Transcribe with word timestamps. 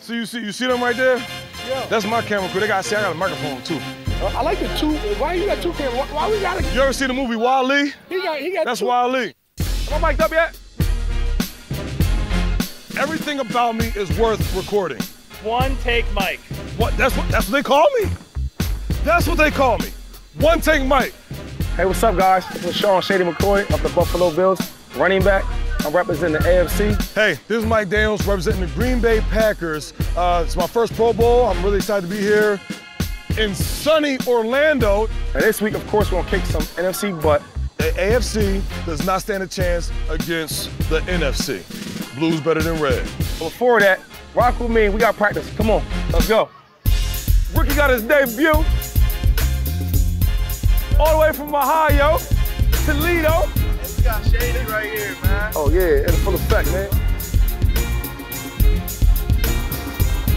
So 0.00 0.12
you 0.14 0.24
see, 0.24 0.40
you 0.40 0.52
see 0.52 0.66
them 0.66 0.82
right 0.82 0.96
there? 0.96 1.18
Yeah. 1.68 1.86
That's 1.86 2.06
my 2.06 2.22
camera 2.22 2.48
crew. 2.48 2.60
They 2.60 2.66
got, 2.66 2.84
see, 2.84 2.96
I 2.96 3.02
got 3.02 3.12
a 3.12 3.14
microphone 3.14 3.62
too. 3.62 3.78
Uh, 4.22 4.32
I 4.34 4.42
like 4.42 4.58
the 4.58 4.68
two. 4.76 4.96
Why 5.18 5.34
you 5.34 5.46
got 5.46 5.62
two 5.62 5.72
cameras? 5.72 5.94
Why, 5.94 6.06
why 6.06 6.30
we 6.30 6.40
got? 6.40 6.58
A... 6.58 6.74
You 6.74 6.80
ever 6.80 6.92
see 6.92 7.06
the 7.06 7.12
movie 7.12 7.36
WALL-E? 7.36 7.92
He 8.08 8.22
got. 8.22 8.38
He 8.38 8.50
got. 8.52 8.64
That's 8.64 8.80
two. 8.80 8.86
WALL-E. 8.86 9.34
Am 9.92 10.04
I 10.04 10.10
mic'd 10.12 10.22
up 10.22 10.30
yet? 10.30 10.58
Everything 12.98 13.40
about 13.40 13.76
me 13.76 13.92
is 13.96 14.16
worth 14.18 14.54
recording. 14.56 15.00
One 15.42 15.76
take 15.78 16.10
Mike. 16.12 16.40
What? 16.78 16.96
That's 16.96 17.16
what. 17.16 17.28
That's 17.28 17.50
what 17.50 17.52
they 17.52 17.62
call 17.62 17.86
me. 18.00 18.08
That's 19.04 19.26
what 19.26 19.36
they 19.36 19.50
call 19.50 19.78
me. 19.78 19.88
One 20.38 20.60
take 20.60 20.84
Mike. 20.86 21.12
Hey, 21.76 21.84
what's 21.84 22.02
up, 22.02 22.16
guys? 22.16 22.44
It's 22.64 22.76
Sean 22.76 23.02
Shady 23.02 23.24
McCoy 23.24 23.68
of 23.72 23.82
the 23.82 23.90
Buffalo 23.90 24.30
Bills, 24.34 24.60
running 24.96 25.22
back. 25.22 25.44
I'm 25.84 25.92
representing 25.92 26.40
the 26.40 26.48
AFC. 26.48 27.14
Hey, 27.14 27.38
this 27.46 27.58
is 27.62 27.66
Mike 27.66 27.90
Daniels 27.90 28.26
representing 28.26 28.62
the 28.62 28.68
Green 28.68 29.00
Bay 29.00 29.20
Packers. 29.20 29.92
Uh, 30.16 30.42
it's 30.44 30.56
my 30.56 30.66
first 30.66 30.94
Pro 30.94 31.12
Bowl. 31.12 31.44
I'm 31.44 31.62
really 31.62 31.76
excited 31.76 32.08
to 32.08 32.14
be 32.14 32.20
here 32.20 32.58
in 33.36 33.54
sunny 33.54 34.16
Orlando. 34.26 35.08
And 35.34 35.42
this 35.42 35.60
week, 35.60 35.74
of 35.74 35.86
course, 35.88 36.10
we're 36.10 36.22
gonna 36.22 36.30
kick 36.30 36.46
some 36.46 36.62
NFC 36.82 37.20
butt. 37.20 37.42
The 37.76 37.90
AFC 37.90 38.62
does 38.86 39.04
not 39.04 39.20
stand 39.20 39.42
a 39.42 39.46
chance 39.46 39.92
against 40.08 40.70
the 40.88 41.00
NFC. 41.00 41.62
Blue's 42.16 42.40
better 42.40 42.62
than 42.62 42.80
red. 42.80 43.02
Before 43.38 43.78
that, 43.80 44.00
rock 44.34 44.58
with 44.60 44.70
me. 44.70 44.88
We 44.88 45.00
got 45.00 45.16
practice. 45.16 45.50
Come 45.54 45.68
on, 45.68 45.82
let's 46.12 46.26
go. 46.26 46.48
Ricky 47.54 47.74
got 47.74 47.90
his 47.90 48.02
debut. 48.02 48.54
All 50.98 51.12
the 51.12 51.18
way 51.20 51.32
from 51.34 51.54
Ohio, 51.54 52.16
Toledo. 52.86 53.50
Yeah, 55.74 56.06
in 56.06 56.12
full 56.22 56.36
effect, 56.36 56.70
man. 56.70 56.88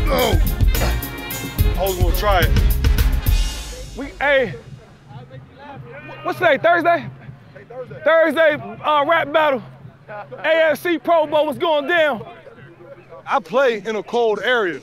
Oh! 0.10 0.42
I 1.78 1.84
was 1.84 2.00
gonna 2.00 2.16
try 2.16 2.40
it. 2.40 2.50
We 3.96 4.08
hey, 4.20 4.56
what's 6.24 6.40
today? 6.40 6.58
Thursday. 6.58 7.08
Thursday, 8.04 8.54
uh, 8.54 9.06
rap 9.06 9.32
battle. 9.32 9.62
AFC 10.08 11.04
Pro 11.04 11.28
Bowl 11.28 11.46
was 11.46 11.60
going 11.60 11.88
down. 11.88 12.26
I 13.28 13.40
play 13.40 13.84
in 13.86 13.96
a 13.96 14.02
cold 14.02 14.40
area. 14.44 14.82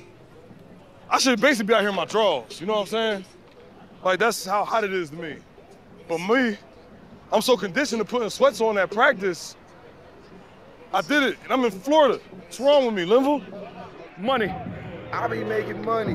I 1.11 1.19
should 1.19 1.41
basically 1.41 1.69
be 1.69 1.75
out 1.75 1.81
here 1.81 1.89
in 1.89 1.97
my 1.97 2.05
drawers, 2.05 2.61
you 2.61 2.67
know 2.67 2.75
what 2.75 2.81
I'm 2.83 2.87
saying? 2.87 3.25
Like 4.05 4.21
that's 4.21 4.45
how 4.45 4.65
hot 4.65 4.85
it 4.85 4.93
is 4.93 5.11
to 5.11 5.17
me. 5.17 5.37
But 6.07 6.19
me, 6.19 6.57
I'm 7.33 7.43
so 7.43 7.57
conditioned 7.57 8.01
to 8.01 8.05
putting 8.05 8.31
sweats 8.31 8.61
on 8.61 8.79
at 8.79 8.93
practice. 8.93 9.57
I 10.95 11.01
did 11.01 11.25
it, 11.25 11.39
and 11.43 11.53
I'm 11.53 11.65
in 11.65 11.73
Florida. 11.73 12.21
What's 12.31 12.61
wrong 12.61 12.87
with 12.87 12.95
me, 12.95 13.05
Linville? 13.05 13.43
Money. 14.17 14.55
I 15.13 15.27
be 15.27 15.43
making 15.43 15.85
money. 15.85 16.15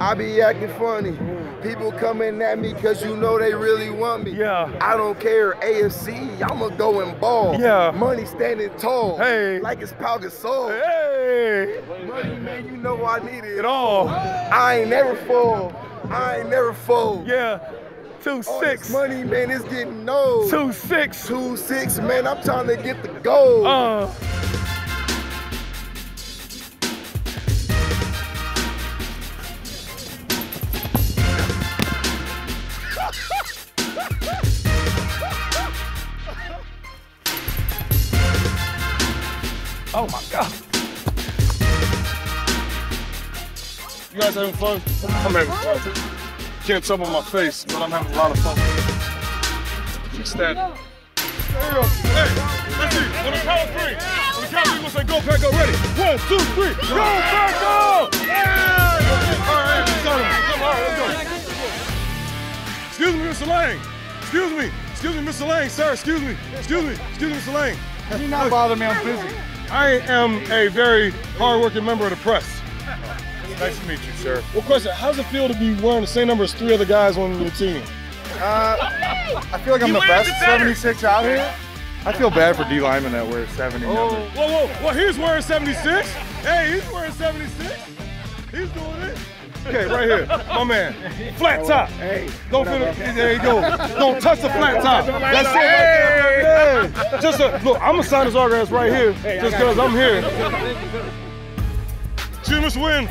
I 0.00 0.12
be 0.12 0.42
acting 0.42 0.68
funny. 0.74 1.18
People 1.62 1.92
coming 1.92 2.42
at 2.42 2.58
me 2.58 2.74
because 2.74 3.02
you 3.02 3.16
know 3.16 3.38
they 3.38 3.54
really 3.54 3.88
want 3.88 4.24
me. 4.24 4.32
Yeah. 4.32 4.70
I 4.82 4.98
don't 4.98 5.18
care. 5.18 5.54
AFC, 5.54 6.42
I'ma 6.42 6.68
go 6.68 7.00
and 7.00 7.18
ball. 7.18 7.58
Yeah. 7.58 7.90
Money 7.90 8.26
standing 8.26 8.68
tall. 8.76 9.16
Hey. 9.16 9.60
Like 9.60 9.80
it's 9.80 9.92
Pau 9.92 10.18
Gasol. 10.18 10.78
Hey, 10.78 11.82
Money, 12.06 12.36
man, 12.36 12.66
you 12.66 12.76
know 12.76 13.06
I 13.06 13.20
need 13.20 13.44
it. 13.44 13.58
it 13.58 13.64
all. 13.64 14.08
I 14.08 14.80
ain't 14.80 14.90
never 14.90 15.16
fall. 15.24 15.72
I 16.10 16.40
ain't 16.40 16.50
never 16.50 16.72
fall. 16.72 17.24
Yeah, 17.26 17.60
two 18.22 18.42
All 18.46 18.60
six, 18.60 18.82
this 18.82 18.90
money, 18.92 19.24
man, 19.24 19.50
it's 19.50 19.64
getting 19.64 20.08
old. 20.08 20.50
two 20.50 20.72
six. 20.72 21.26
Two 21.26 21.56
six, 21.56 21.98
man. 21.98 22.26
I'm 22.26 22.42
trying 22.42 22.66
to 22.68 22.76
get 22.76 23.02
the 23.02 23.08
gold. 23.20 23.66
Uh, 23.66 24.10
oh 39.94 40.06
my 40.12 40.22
God. 40.30 40.52
You 44.12 44.20
guys 44.20 44.34
having 44.34 44.54
fun? 44.54 44.82
I'm 45.04 45.34
having 45.34 45.92
fun. 45.92 46.17
Can't 46.68 46.84
tell 46.84 46.98
by 46.98 47.10
my 47.10 47.22
face, 47.22 47.64
but 47.64 47.80
I'm 47.80 47.90
having 47.90 48.12
a 48.12 48.16
lot 48.18 48.30
of 48.30 48.38
fun. 48.40 48.58
Ecstatic. 50.20 50.56
There 50.58 51.64
you 51.64 51.72
go. 51.72 51.82
Hey, 52.12 52.28
let's 52.76 52.92
see. 52.92 53.08
On 53.24 53.32
the 53.32 53.40
count 53.40 53.64
of 53.64 53.72
three. 53.72 53.96
On 53.96 54.42
the 54.44 54.48
count 54.52 54.68
of 54.68 54.72
three, 54.74 54.80
we'll 54.84 54.92
say 54.92 55.04
go, 55.04 55.16
pack, 55.24 55.40
go. 55.40 55.48
Ready? 55.48 55.72
One, 55.96 56.18
two, 56.28 56.36
three. 56.52 56.74
Go, 56.92 57.00
pack, 57.00 57.56
go! 57.56 58.10
Yeah! 58.20 59.00
All 59.48 59.64
right, 59.64 59.88
come 60.04 60.20
on. 60.60 60.76
Let's 60.84 61.00
go. 61.00 61.08
Excuse 62.88 63.14
me, 63.16 63.22
Mr. 63.24 63.46
Lang. 63.46 63.80
Excuse 64.20 64.52
me. 64.52 64.70
Excuse 64.92 65.16
me, 65.16 65.22
Mr. 65.22 65.48
Lang, 65.48 65.68
sir. 65.70 65.92
Excuse 65.94 66.20
me. 66.20 66.36
Excuse 66.54 66.84
me. 66.84 66.92
Excuse 67.08 67.32
me, 67.32 67.38
Mr. 67.38 67.54
Lang. 67.54 67.76
Do 68.18 68.28
not 68.28 68.50
bother 68.50 68.76
me, 68.76 68.84
I'm 68.84 69.02
busy. 69.06 69.34
I 69.70 70.00
am 70.06 70.36
a 70.52 70.68
very 70.68 71.12
hardworking 71.38 71.86
member 71.86 72.04
of 72.04 72.10
the 72.10 72.16
press. 72.16 72.57
Nice 73.58 73.78
to 73.78 73.86
meet 73.86 74.04
you, 74.04 74.12
sir. 74.12 74.42
Well, 74.54 74.62
question, 74.62 74.92
how 74.92 75.08
does 75.08 75.18
it 75.18 75.26
feel 75.26 75.48
to 75.48 75.54
be 75.58 75.74
wearing 75.82 76.02
the 76.02 76.06
same 76.06 76.28
number 76.28 76.44
as 76.44 76.52
three 76.54 76.72
other 76.74 76.84
guys 76.84 77.16
on 77.18 77.40
your 77.40 77.50
team? 77.52 77.82
Uh, 78.34 78.76
I 79.52 79.60
feel 79.64 79.72
like 79.72 79.82
I'm 79.82 79.92
the 79.92 80.00
best 80.00 80.30
76 80.40 81.02
out 81.04 81.24
here. 81.24 81.52
I 82.04 82.12
feel 82.12 82.30
bad 82.30 82.56
for 82.56 82.64
D 82.64 82.80
lineman 82.80 83.12
that 83.12 83.26
wears 83.26 83.50
70 83.50 83.84
Whoa, 83.84 83.94
numbers. 83.94 84.36
whoa, 84.36 84.46
whoa. 84.66 84.84
Well, 84.84 84.94
he's 84.94 85.18
wearing 85.18 85.42
76. 85.42 86.08
Hey, 86.42 86.72
he's 86.80 86.92
wearing 86.92 87.12
76. 87.12 87.74
He's 88.52 88.68
doing 88.70 89.00
it. 89.02 89.18
Okay, 89.66 89.84
right 89.86 90.08
here, 90.08 90.26
my 90.48 90.64
man. 90.64 91.34
Flat 91.34 91.66
top. 91.66 91.88
Hey, 91.90 92.30
Don't 92.50 92.64
feel 92.64 92.80
it. 92.80 92.96
There 92.96 93.32
you 93.32 93.42
go. 93.42 93.60
Don't 93.98 94.22
touch 94.22 94.40
the 94.40 94.48
flat 94.50 94.82
top. 94.82 95.04
That's 95.06 95.48
it. 95.48 96.92
Hey. 97.12 97.20
Just 97.20 97.40
a, 97.40 97.60
look, 97.64 97.76
I'm 97.82 97.96
gonna 97.96 98.04
sign 98.04 98.26
his 98.26 98.36
autographs 98.36 98.70
right 98.70 98.90
here, 98.92 99.12
just 99.40 99.56
because 99.56 99.78
I'm 99.78 99.90
here. 99.90 100.22
Me, 102.50 102.56
Mr. 102.56 103.06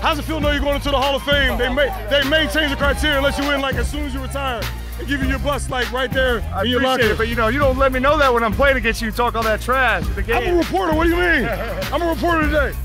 How's 0.00 0.18
it 0.18 0.22
feel 0.22 0.36
to 0.36 0.42
know 0.42 0.50
you're 0.50 0.60
going 0.60 0.74
into 0.76 0.90
the 0.90 0.96
Hall 1.00 1.16
of 1.16 1.22
Fame? 1.22 1.56
They 1.56 1.72
may 1.72 1.88
they 2.10 2.28
may 2.28 2.46
change 2.48 2.70
the 2.70 2.76
criteria 2.76 3.16
and 3.16 3.24
let 3.24 3.38
you 3.38 3.50
in 3.50 3.60
like 3.60 3.76
as 3.76 3.90
soon 3.90 4.04
as 4.04 4.12
you 4.12 4.20
retire 4.20 4.60
and 4.98 5.08
give 5.08 5.22
you 5.22 5.28
your 5.28 5.38
bus 5.38 5.70
like 5.70 5.90
right 5.92 6.10
there 6.10 6.40
I 6.54 6.62
in 6.64 6.70
your 6.70 6.80
appreciate 6.80 6.84
locker. 6.84 7.04
it, 7.14 7.18
but 7.18 7.28
you 7.28 7.34
know, 7.34 7.48
you 7.48 7.58
don't 7.58 7.78
let 7.78 7.92
me 7.92 8.00
know 8.00 8.18
that 8.18 8.32
when 8.32 8.44
I'm 8.44 8.52
playing 8.52 8.76
against 8.76 9.00
you, 9.00 9.10
talk 9.10 9.34
all 9.34 9.42
that 9.44 9.60
trash 9.62 10.06
the 10.08 10.34
I'm 10.34 10.54
a 10.54 10.58
reporter. 10.58 10.94
What 10.94 11.04
do 11.04 11.10
you 11.10 11.16
mean? 11.16 11.48
I'm 11.92 12.02
a 12.02 12.08
reporter 12.08 12.42
today. 12.42 12.76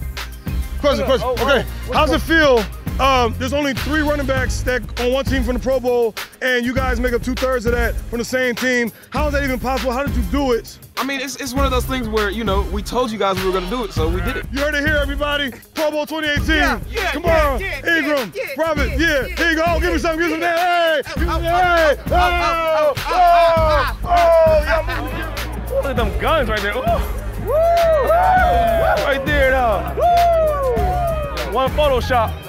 Question, 0.80 1.04
oh, 1.04 1.08
question. 1.08 1.28
Oh, 1.28 1.34
Okay, 1.34 1.68
oh, 1.90 1.94
how's 1.94 2.12
it 2.12 2.22
feel? 2.22 2.64
Um, 3.00 3.36
there's 3.38 3.54
only 3.54 3.76
three 3.76 4.02
running 4.02 4.26
backs 4.26 4.62
that 4.62 4.82
on 5.02 5.12
one 5.14 5.24
team 5.24 5.44
from 5.44 5.54
the 5.54 5.60
Pro 5.60 5.80
Bowl, 5.80 6.16
and 6.42 6.66
you 6.66 6.74
guys 6.74 7.00
make 7.00 7.14
up 7.14 7.22
two 7.22 7.36
thirds 7.36 7.68
of 7.68 7.74
that 7.74 7.94
from 7.94 8.18
the 8.18 8.26
same 8.26 8.56
team. 8.56 8.92
How 9.12 9.28
is 9.28 9.34
that 9.34 9.44
even 9.44 9.60
possible? 9.60 9.92
How 9.92 10.04
did 10.04 10.16
you 10.16 10.24
do 10.24 10.54
it? 10.54 10.80
I 10.98 11.04
mean, 11.06 11.22
it's, 11.22 11.36
it's 11.36 11.54
one 11.54 11.64
of 11.64 11.70
those 11.70 11.86
things 11.86 12.10
where, 12.10 12.32
you 12.32 12.44
know, 12.44 12.64
we 12.64 12.82
told 12.82 13.12
you 13.12 13.20
guys 13.20 13.38
we 13.38 13.46
were 13.46 13.52
going 13.52 13.66
to 13.66 13.70
do 13.70 13.84
it, 13.84 13.94
so 13.94 14.10
we 14.10 14.20
did 14.22 14.38
it. 14.38 14.48
You 14.52 14.62
heard 14.62 14.74
it 14.74 14.84
here, 14.84 14.98
everybody. 14.98 15.52
Pro 15.76 15.92
Bowl 15.92 16.08
2018. 16.08 16.56
Yeah, 16.56 16.80
yeah, 16.90 17.12
Come 17.12 17.24
yeah, 17.24 17.48
on, 17.48 17.60
yeah, 17.60 17.98
Ingram, 17.98 18.34
yeah, 18.34 18.44
yeah, 18.44 18.54
Robert, 18.58 18.88
yeah, 18.88 18.98
yeah. 18.98 19.28
yeah, 19.28 19.36
Here 19.36 19.50
you 19.52 19.56
go. 19.58 19.80
Give 19.80 19.94
me 19.94 20.00
some. 20.00 20.18
Give 20.18 20.28
me 20.28 20.34
some. 20.34 20.42
Hey, 20.42 21.02
give 21.06 21.18
me 21.18 21.26
some. 21.26 21.44
Hey, 21.44 21.98
oh, 22.08 22.10
oh, 22.10 22.94
oh, 22.98 24.00
oh, 24.04 24.08
oh, 24.08 24.64
yeah. 24.66 25.72
Look 25.72 25.86
at 25.86 25.96
them 25.96 26.20
guns 26.20 26.50
right 26.50 26.62
there. 26.62 26.76
Ooh. 26.76 26.82
Woo! 27.46 27.54
Right 27.54 29.22
there, 29.24 29.52
though. 29.52 29.94
Woo! 29.98 31.54
One 31.54 31.70
Photoshop. 31.72 32.47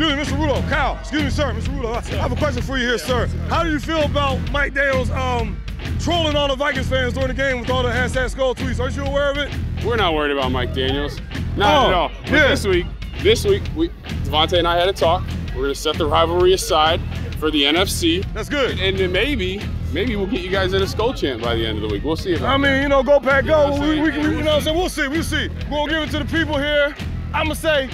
Excuse 0.00 0.16
me, 0.16 0.22
Mr. 0.34 0.40
Rudolph. 0.40 0.66
Kyle, 0.70 0.96
excuse 0.98 1.24
me, 1.24 1.28
sir. 1.28 1.52
Mr. 1.52 1.76
Rudolph, 1.76 2.10
I 2.10 2.16
have 2.16 2.32
a 2.32 2.36
question 2.36 2.62
for 2.62 2.78
you 2.78 2.86
here, 2.86 2.96
sir. 2.96 3.26
How 3.50 3.62
do 3.62 3.70
you 3.70 3.78
feel 3.78 4.02
about 4.04 4.38
Mike 4.50 4.72
Daniels 4.72 5.10
um, 5.10 5.60
trolling 5.98 6.36
all 6.36 6.48
the 6.48 6.54
Vikings 6.56 6.88
fans 6.88 7.12
during 7.12 7.28
the 7.28 7.34
game 7.34 7.60
with 7.60 7.68
all 7.68 7.82
the 7.82 7.90
hashtag 7.90 8.34
Skol 8.34 8.56
tweets? 8.56 8.80
Aren't 8.80 8.96
you 8.96 9.04
aware 9.04 9.30
of 9.30 9.36
it? 9.36 9.52
We're 9.84 9.96
not 9.96 10.14
worried 10.14 10.32
about 10.34 10.52
Mike 10.52 10.72
Daniels. 10.72 11.20
Not 11.54 11.84
Oh, 11.84 11.88
at 11.88 11.94
all. 11.94 12.10
But 12.22 12.30
yeah. 12.32 12.48
this 12.48 12.66
week, 12.66 12.86
this 13.18 13.44
week, 13.44 13.62
we 13.76 13.90
Devontae 14.24 14.56
and 14.58 14.66
I 14.66 14.78
had 14.78 14.88
a 14.88 14.92
talk. 14.94 15.22
We're 15.54 15.64
gonna 15.64 15.74
set 15.74 15.98
the 15.98 16.06
rivalry 16.06 16.54
aside 16.54 16.98
for 17.38 17.50
the 17.50 17.64
NFC, 17.64 18.24
That's 18.32 18.48
good. 18.48 18.80
and 18.80 18.96
then 18.96 19.12
maybe, 19.12 19.60
maybe 19.92 20.16
we'll 20.16 20.26
get 20.28 20.40
you 20.40 20.50
guys 20.50 20.72
in 20.72 20.80
a 20.80 20.86
Skol 20.86 21.14
chant 21.14 21.42
by 21.42 21.56
the 21.56 21.66
end 21.66 21.76
of 21.76 21.82
the 21.82 21.88
week. 21.94 22.04
We'll 22.04 22.16
see 22.16 22.38
I 22.38 22.56
mean, 22.56 22.80
you 22.80 22.88
know, 22.88 23.02
go 23.02 23.20
pack, 23.20 23.44
go. 23.44 23.78
we, 23.78 24.00
we, 24.00 24.10
can- 24.12 24.22
you 24.22 24.30
know 24.38 24.44
what 24.44 24.48
I'm 24.54 24.60
saying? 24.62 24.78
We'll 24.78 24.88
see, 24.88 25.08
we'll 25.08 25.22
see. 25.22 25.50
We'll 25.70 25.86
give 25.86 26.02
it 26.04 26.10
to 26.12 26.20
the 26.20 26.24
people 26.24 26.56
here. 26.56 26.96
I'm 27.34 27.44
gonna 27.48 27.54
say, 27.54 27.90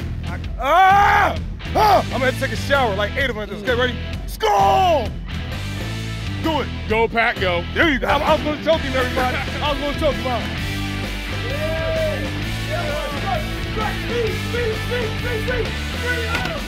ah, 0.60 1.36
ah. 1.76 2.02
I'm 2.04 2.10
gonna 2.10 2.26
have 2.26 2.34
to 2.34 2.40
take 2.40 2.52
a 2.52 2.56
shower, 2.56 2.94
like 2.94 3.14
eight 3.16 3.30
of 3.30 3.36
them. 3.36 3.50
Okay, 3.50 3.74
ready? 3.74 3.96
Skol! 4.26 5.10
Do 6.42 6.60
it. 6.60 6.68
Go 6.88 7.08
Pack, 7.08 7.40
go. 7.40 7.64
There 7.74 7.90
you 7.90 7.98
go. 7.98 8.06
I, 8.06 8.18
I 8.18 8.34
was 8.34 8.42
gonna 8.42 8.64
choke 8.64 8.80
him, 8.80 8.96
everybody. 8.96 9.36
I 9.36 9.72
was 9.72 9.80
gonna 9.80 10.00
choke 10.00 10.14
him 10.14 10.26
out. 10.26 10.42
Speed, 13.76 14.32
speed, 14.50 14.74
speed. 15.72 16.65